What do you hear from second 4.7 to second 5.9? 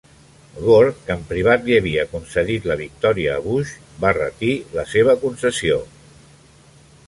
la seva concessió.